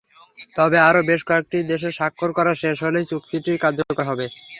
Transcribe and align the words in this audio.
তবে 0.55 0.77
আরও 0.81 1.01
বেশ 1.09 1.21
কয়েকটি 1.27 1.57
দেশের 1.71 1.93
স্বাক্ষর 1.97 2.31
করা 2.37 2.51
শেষ 2.61 2.77
হলেই 2.85 3.09
চুক্তিটি 3.11 3.51
কার্যকর 3.63 4.05
হবে। 4.09 4.25